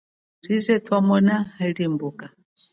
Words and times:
Chize 0.41 0.73
thwamona 0.85 1.33
halimbuka. 1.57 2.25